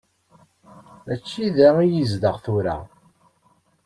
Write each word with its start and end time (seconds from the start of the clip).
Mačči 1.05 1.45
da 1.55 1.69
i 1.85 1.87
yezdeɣ 1.89 2.35
tura. 2.43 2.77